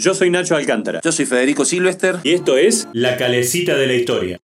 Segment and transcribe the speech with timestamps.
[0.00, 1.02] Yo soy Nacho Alcántara.
[1.04, 2.20] Yo soy Federico Silvester.
[2.22, 4.38] Y esto es La Calecita de la Historia.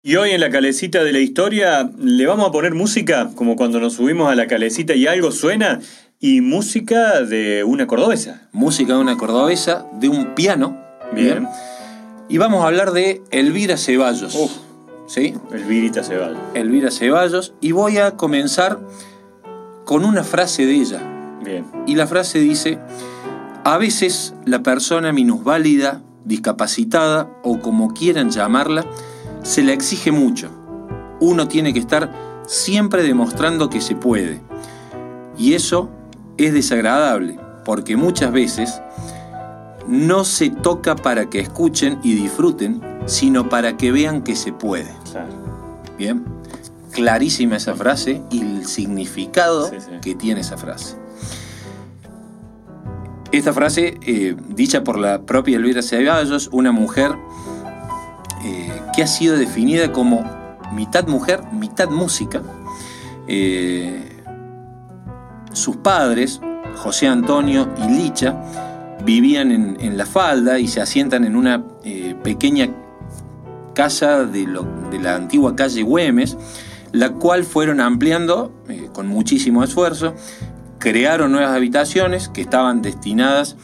[0.00, 3.80] Y hoy en La Calecita de la Historia le vamos a poner música como cuando
[3.80, 5.80] nos subimos a la calecita y algo suena.
[6.20, 8.48] Y música de una cordobesa.
[8.52, 10.80] Música de una cordobesa, de un piano.
[11.12, 11.48] Bien.
[12.28, 14.36] Y vamos a hablar de Elvira Ceballos.
[14.36, 14.52] Uf.
[15.08, 15.34] ¿Sí?
[15.52, 16.38] Elvirita Ceballos.
[16.54, 17.54] Elvira Ceballos.
[17.60, 18.78] Y voy a comenzar
[19.84, 21.02] con una frase de ella.
[21.44, 21.66] Bien.
[21.88, 22.78] Y la frase dice,
[23.64, 28.84] a veces la persona minusválida, discapacitada o como quieran llamarla,
[29.42, 30.50] se le exige mucho.
[31.20, 32.12] Uno tiene que estar
[32.46, 34.40] siempre demostrando que se puede.
[35.38, 35.90] Y eso
[36.36, 38.80] es desagradable, porque muchas veces
[39.86, 44.90] no se toca para que escuchen y disfruten, sino para que vean que se puede.
[45.98, 46.24] Bien,
[46.90, 49.92] clarísima esa frase y el significado Sí, sí.
[50.00, 50.96] que tiene esa frase.
[53.32, 57.12] Esta frase, eh, dicha por la propia Elvira Ceballos, una mujer
[58.44, 60.22] eh, que ha sido definida como
[60.74, 62.42] mitad mujer, mitad música.
[63.26, 64.22] Eh,
[65.54, 66.42] sus padres,
[66.76, 68.36] José Antonio y Licha,
[69.02, 71.64] vivían en, la falda y se asientan en una
[72.22, 72.68] pequeña
[73.74, 74.46] casa de,
[75.00, 76.36] la antigua calle Güemes,
[76.92, 78.52] la cual fueron ampliando
[78.92, 80.14] con muchísimo esfuerzo,
[80.82, 83.54] crearon nuevas habitaciones que estaban destinadas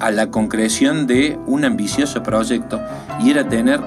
[0.00, 2.80] a la concreción de un ambicioso proyecto
[3.22, 3.80] y era tener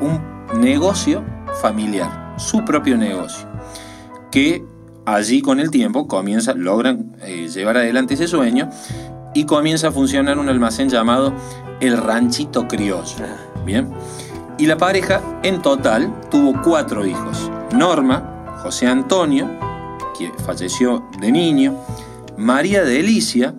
[0.00, 0.20] un
[0.60, 1.24] negocio
[1.62, 3.46] familiar, su propio negocio,
[4.32, 4.64] que
[5.06, 8.68] allí con el tiempo comienza, logran eh, llevar adelante ese sueño
[9.32, 11.32] y comienza a funcionar un almacén llamado
[11.78, 13.14] El Ranchito Criollo.
[13.64, 13.90] Bien.
[14.58, 17.48] Y la pareja en total tuvo cuatro hijos.
[17.72, 19.48] Norma, José Antonio,
[20.18, 21.76] que falleció de niño,
[22.38, 23.54] María de Elicia,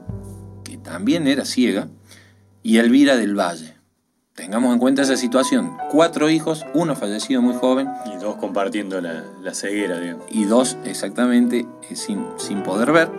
[0.63, 1.89] que también era ciega,
[2.63, 3.75] y Elvira del Valle.
[4.33, 5.75] Tengamos en cuenta esa situación.
[5.91, 10.25] Cuatro hijos, uno fallecido muy joven Y dos compartiendo la, la ceguera, digamos.
[10.31, 13.09] y dos exactamente eh, sin, sin poder ver.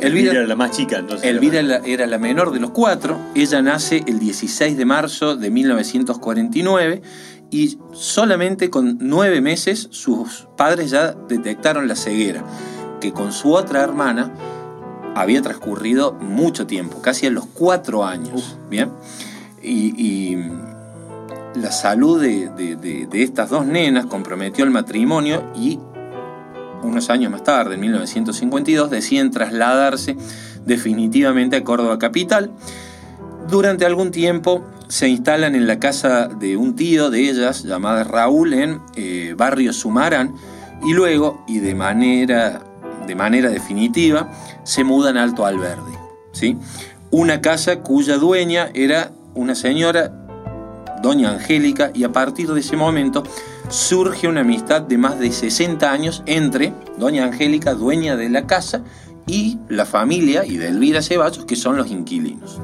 [0.00, 1.28] Elvira era la más chica, entonces.
[1.28, 3.18] Elvira era la- era la menor de los cuatro.
[3.34, 7.02] Ella nace el 16 de marzo de 1949
[7.50, 12.42] y solamente con nueve meses sus padres ya detectaron la ceguera,
[13.00, 14.32] que con su otra hermana
[15.14, 18.56] había transcurrido mucho tiempo, casi a los cuatro años.
[18.68, 18.90] Bien.
[19.62, 20.36] Y, y
[21.54, 25.78] la salud de, de- de- de estas dos nenas comprometió el matrimonio y
[26.82, 30.16] unos años más tarde, en 1952, deciden trasladarse
[30.66, 32.50] definitivamente a Córdoba Capital.
[33.48, 38.52] Durante algún tiempo se instalan en la casa de un tío de ellas, llamada Raúl,
[38.52, 40.34] en eh, Barrio Sumarán,
[40.86, 42.60] y luego, y de manera,
[43.06, 44.30] de manera definitiva,
[44.64, 45.92] se mudan a Alto Alverde.
[46.32, 46.56] ¿sí?
[47.10, 50.12] Una casa cuya dueña era una señora,
[51.02, 53.22] doña Angélica, y a partir de ese momento
[53.68, 58.82] surge una amistad de más de 60 años entre doña Angélica, dueña de la casa,
[59.26, 62.60] y la familia y de Elvira Ceballos, que son los inquilinos.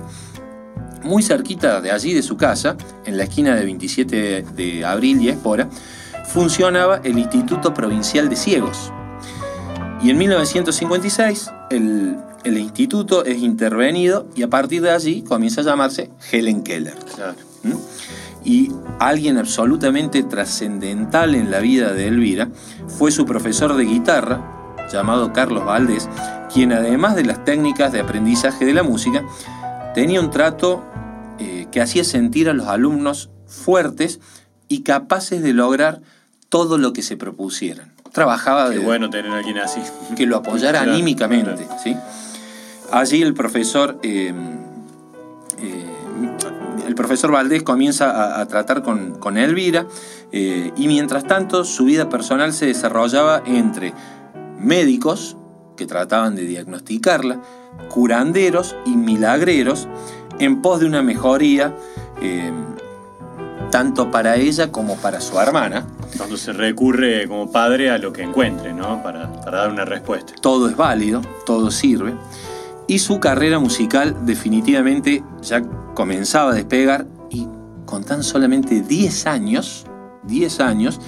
[1.03, 2.77] Muy cerquita de allí, de su casa,
[3.07, 5.69] en la esquina de 27 de abril y Espora,
[6.27, 8.93] funcionaba el Instituto Provincial de Ciegos.
[10.03, 15.65] Y en 1956 el, el instituto es intervenido y a partir de allí comienza a
[15.65, 16.95] llamarse Helen Keller.
[17.15, 17.35] Claro.
[17.63, 17.75] ¿Mm?
[18.45, 22.49] Y alguien absolutamente trascendental en la vida de Elvira
[22.89, 26.09] fue su profesor de guitarra, llamado Carlos Valdés,
[26.53, 29.25] quien además de las técnicas de aprendizaje de la música,
[29.95, 30.85] tenía un trato
[31.39, 34.21] eh, que hacía sentir a los alumnos fuertes
[34.69, 36.01] y capaces de lograr
[36.49, 37.90] todo lo que se propusieran.
[38.13, 39.81] Trabajaba Qué de, bueno tener a alguien así.
[40.17, 41.65] que lo apoyara Claro, anímicamente.
[41.65, 41.81] claro.
[41.83, 41.97] ¿sí?
[42.93, 44.33] Allí el profesor, eh,
[45.59, 45.85] eh,
[46.87, 49.87] el profesor Valdés comienza a, a tratar con, con Elvira
[50.33, 53.93] eh, y mientras tanto su vida personal se desarrollaba entre
[54.59, 55.37] médicos
[55.77, 57.41] que trataban de diagnosticarla,
[57.89, 59.89] curanderos y milagreros
[60.41, 61.75] en pos de una mejoría
[63.71, 65.87] tanto para ella como para su hermana.
[66.17, 69.03] Cuando se recurre como padre a lo que encuentre, ¿no?
[69.03, 70.35] Para, para dar una respuesta.
[70.41, 72.15] todo es válido, todo sirve.
[72.87, 75.63] Y su carrera musical definitivamente ya
[75.95, 77.47] comenzaba a despegar y
[77.87, 79.87] con tan solamente 10 años,
[80.25, 81.01] 10 años,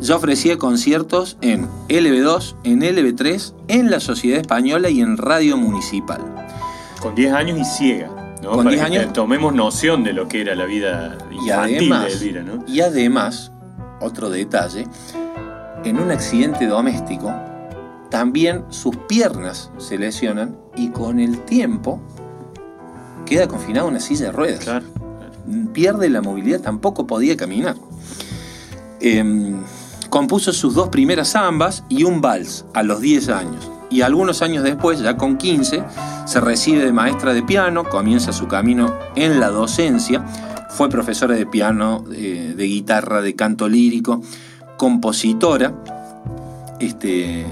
[0.00, 6.20] ya ofrecía conciertos en LB2, en LB3, en la Sociedad Española y en Radio Municipal.
[7.00, 8.15] Con 10 años y ciega.
[8.42, 8.50] ¿No?
[8.52, 9.12] Con Para 10 que años.
[9.12, 12.64] tomemos noción de lo que era la vida Y infantil además, de Elvira, ¿no?
[12.66, 13.52] y además,
[14.00, 14.86] otro detalle,
[15.84, 17.32] en un accidente doméstico,
[18.10, 22.00] también sus piernas se lesionan y con el tiempo
[23.24, 24.60] queda confinado a una silla de ruedas.
[24.60, 24.86] Claro.
[25.72, 27.76] Pierde la movilidad, tampoco podía caminar.
[29.00, 29.56] Em,
[30.10, 33.70] compuso sus dos primeras zambas y un vals a los 10 años.
[33.90, 35.82] Y algunos años después, ya con 15,
[36.26, 40.22] se recibe de maestra de piano, comienza su camino en la docencia,
[40.70, 44.20] fue profesora de piano, de, de guitarra, de canto lírico,
[44.76, 45.72] compositora,
[46.80, 47.46] este,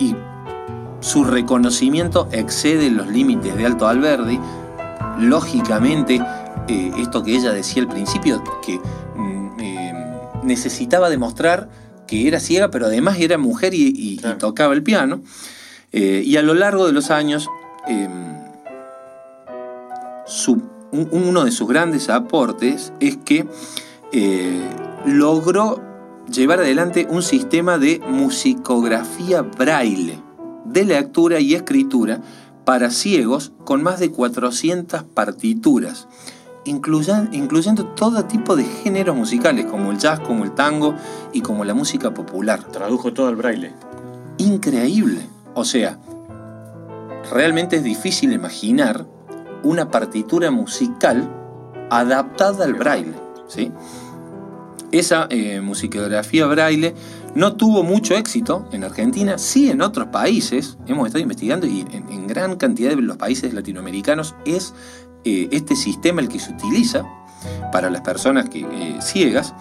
[0.00, 0.16] y
[1.00, 4.40] su reconocimiento excede los límites de Alto Alberdi.
[5.20, 6.20] Lógicamente,
[6.68, 8.78] eh, esto que ella decía al principio, que
[9.16, 9.94] mm, eh,
[10.42, 11.68] necesitaba demostrar
[12.06, 14.38] que era ciega, pero además era mujer y, y- y Claro.
[14.38, 15.20] tocaba el piano.
[15.98, 17.48] Eh, y a lo largo de los años,
[17.88, 18.06] eh,
[20.26, 20.62] su-
[20.92, 23.46] un- uno de sus grandes aportes es que
[24.12, 24.60] eh,
[25.04, 25.80] logró
[26.30, 30.18] llevar adelante un sistema de musicografía braille,
[30.64, 32.20] de lectura y escritura
[32.64, 36.06] para ciegos con más de 400 partituras,
[36.64, 40.94] incluyan- incluyendo todo tipo de géneros musicales, como el jazz, como el tango
[41.32, 43.72] y como la música popular Tradujo todo al braille.
[44.38, 45.22] increíble.
[45.56, 45.98] O sea,
[47.32, 49.06] realmente es difícil imaginar
[49.62, 51.28] una partitura musical
[51.90, 53.14] adaptada al braille.
[53.48, 53.72] ¿sí?
[54.92, 56.94] Esa eh, musicografía braille
[57.34, 60.76] no tuvo mucho éxito en Argentina, sí en otros países.
[60.86, 64.74] Hemos estado investigando y en, gran cantidad de los países latinoamericanos es
[65.24, 67.04] eh, este sistema el que se utiliza
[67.72, 69.54] para las personas que, eh, ciegas.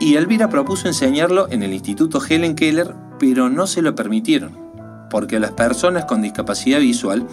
[0.00, 4.67] Y Elvira propuso enseñarlo en el Instituto Helen Keller, pero no se lo permitieron,
[5.10, 7.26] porque a las personas con discapacidad visual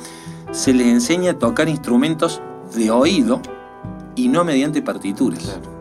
[0.51, 2.42] se les enseña a tocar instrumentos
[2.75, 3.42] de oído
[4.16, 5.44] y no mediante partituras.
[5.44, 5.75] Claro.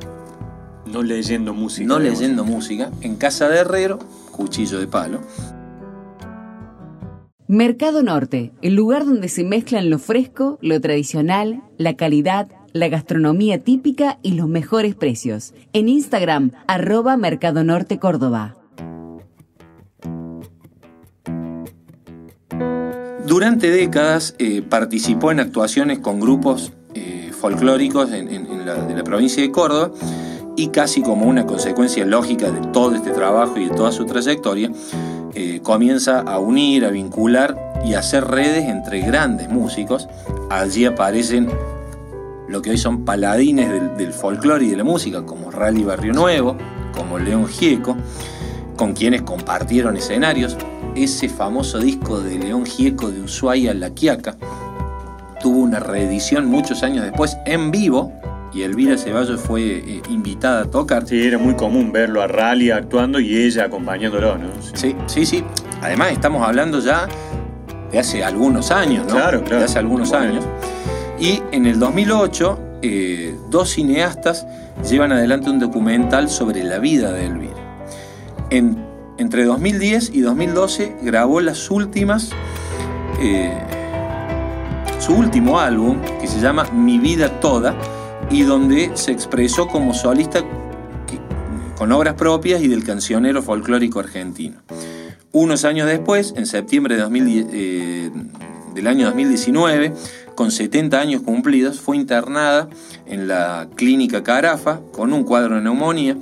[0.86, 1.86] No leyendo música.
[1.86, 3.98] No leyendo música, en casa de herrero,
[4.30, 5.20] cuchillo de palo.
[7.46, 13.62] Mercado Norte, el lugar donde se mezclan lo fresco, lo tradicional, la calidad, la gastronomía
[13.62, 15.52] típica y los mejores precios.
[15.72, 18.56] En Instagram, arroba Mercado Norte Córdoba.
[23.34, 29.50] Durante décadas eh, participó en actuaciones con grupos eh, folclóricos la, de la provincia de
[29.50, 29.90] Córdoba
[30.56, 34.70] y casi como una consecuencia lógica de todo este trabajo y de toda su trayectoria,
[35.34, 40.06] eh, comienza a unir, a vincular y a hacer redes entre grandes músicos.
[40.48, 41.50] Allí aparecen
[42.46, 46.12] lo que hoy son paladines del, del folclore y de la música, como Rally Barrio
[46.12, 46.56] Nuevo,
[46.96, 47.96] como León Gieco,
[48.76, 50.56] con quienes compartieron escenarios.
[50.94, 54.36] Ese famoso disco de León Gieco de Ushuaia La Quiaca
[55.40, 58.12] tuvo una reedición muchos años después en vivo
[58.52, 61.06] y Elvira Ceballos fue eh, invitada a tocar.
[61.06, 64.46] Sí, era muy común verlo a Rally actuando y ella acompañándolo, ¿no?
[64.74, 65.42] Sí, sí, sí.
[65.82, 67.08] Además estamos hablando ya
[67.90, 69.14] de hace algunos años, ¿no?
[69.14, 69.58] Claro, claro.
[69.58, 70.24] De hace algunos Bueno.
[70.26, 70.44] años.
[71.18, 74.46] Y en el 2008, eh, dos cineastas
[74.88, 77.63] llevan adelante un documental sobre la vida de Elvira.
[78.54, 78.76] En-
[79.18, 82.30] entre 2010 y 2012 grabó las últimas,
[83.20, 83.52] eh,
[85.00, 87.74] su último álbum, que se llama Mi vida toda,
[88.30, 90.40] y donde se expresó como solista
[91.76, 94.58] con obras propias y del cancionero folclórico argentino.
[95.32, 98.10] Unos años después, en septiembre de 2010, eh,
[98.72, 99.92] del año 2019,
[100.36, 102.68] con 70 años cumplidos, fue internada
[103.06, 106.16] en la clínica Carafa con un cuadro de neumonía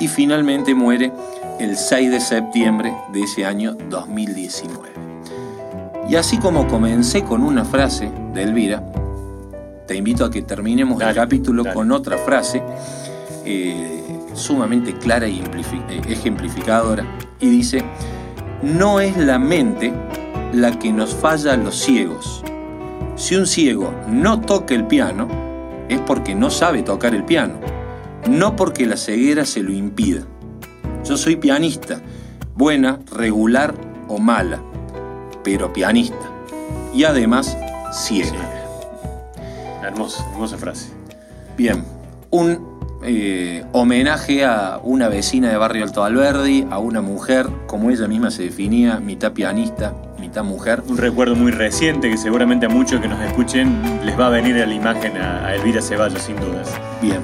[0.00, 1.12] y finalmente muere
[1.58, 4.88] el 6 de septiembre de ese año 2019.
[6.08, 8.82] Y así como comencé con una frase de Elvira,
[9.86, 11.74] te invito a que terminemos el capítulo dale.
[11.74, 12.62] con otra frase
[13.44, 14.02] eh,
[14.34, 17.04] sumamente clara y eh, ejemplificadora.
[17.40, 17.82] Y dice,
[18.62, 19.92] no es la mente
[20.52, 22.42] la que nos falla a los ciegos.
[23.16, 25.28] Si un ciego no toca el piano,
[25.88, 27.54] es porque no sabe tocar el piano,
[28.26, 30.22] no porque la ceguera se lo impida.
[31.04, 32.00] Yo soy pianista,
[32.54, 33.74] buena, regular
[34.08, 34.62] o mala,
[35.44, 36.16] pero pianista.
[36.94, 37.56] Y además,
[37.92, 38.32] ciega.
[39.82, 40.90] Hermosa, hermosa frase.
[41.56, 41.84] Bien,
[42.30, 48.08] un eh, homenaje a una vecina de Barrio Alto Alberdi, a una mujer, como ella
[48.08, 50.82] misma se definía, mitad pianista, mitad mujer.
[50.88, 54.60] Un recuerdo muy reciente que seguramente a muchos que nos escuchen les va a venir
[54.60, 56.68] a la imagen a, a Elvira Ceballos, sin dudas.
[57.00, 57.22] Bien.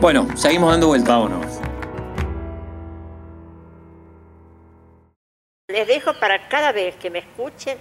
[0.00, 1.16] Bueno, seguimos dando vuelta.
[1.16, 1.60] Vámonos.
[5.68, 7.78] Les dejo para cada vez que me escuchen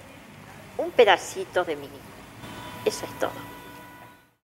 [0.78, 1.90] un pedacito de mí.
[2.86, 3.53] Eso es todo.